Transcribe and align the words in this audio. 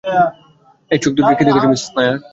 এই 0.91 0.99
চোখ 1.03 1.11
দুটিতে 1.17 1.33
কী 1.39 1.43
দেখছ, 1.47 1.65
মিসেস 1.71 1.89
নায়ার? 1.95 2.17